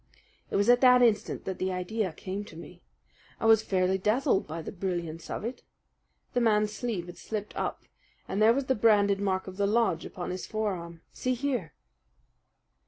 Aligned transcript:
"It 0.49 0.55
was 0.55 0.67
at 0.67 0.81
that 0.81 1.03
instant 1.03 1.45
that 1.45 1.59
the 1.59 1.71
idea 1.71 2.11
came 2.11 2.43
to 2.45 2.55
me. 2.57 2.81
I 3.39 3.45
was 3.45 3.61
fairly 3.61 3.99
dazzled 3.99 4.47
by 4.47 4.63
the 4.63 4.71
brilliance 4.71 5.29
of 5.29 5.45
it. 5.45 5.61
The 6.33 6.41
man's 6.41 6.73
sleeve 6.73 7.05
had 7.05 7.19
slipped 7.19 7.55
up 7.55 7.83
and 8.27 8.41
there 8.41 8.51
was 8.55 8.65
the 8.65 8.73
branded 8.73 9.19
mark 9.19 9.45
of 9.45 9.57
the 9.57 9.67
lodge 9.67 10.03
upon 10.03 10.31
his 10.31 10.47
forearm. 10.47 11.01
See 11.13 11.35
here!" 11.35 11.75